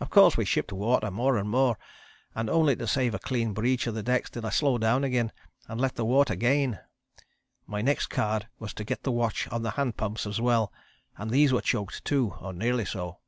Of 0.00 0.10
course, 0.10 0.36
we 0.36 0.44
shipped 0.44 0.70
water 0.70 1.10
more 1.10 1.38
and 1.38 1.48
more, 1.48 1.78
and 2.34 2.50
only 2.50 2.76
to 2.76 2.86
save 2.86 3.14
a 3.14 3.18
clean 3.18 3.54
breach 3.54 3.86
of 3.86 3.94
the 3.94 4.02
decks 4.02 4.28
did 4.28 4.44
I 4.44 4.50
slow 4.50 4.76
down 4.76 5.02
again 5.02 5.32
and 5.66 5.80
let 5.80 5.94
the 5.94 6.04
water 6.04 6.36
gain. 6.36 6.78
My 7.66 7.80
next 7.80 8.08
card 8.08 8.48
was 8.58 8.74
to 8.74 8.84
get 8.84 9.02
the 9.02 9.10
watch 9.12 9.48
on 9.48 9.62
the 9.62 9.70
hand 9.70 9.96
pumps 9.96 10.26
as 10.26 10.38
well, 10.42 10.74
and 11.16 11.30
these 11.30 11.54
were 11.54 11.62
choked, 11.62 12.04
too, 12.04 12.34
or 12.38 12.52
nearly 12.52 12.84
so. 12.84 13.20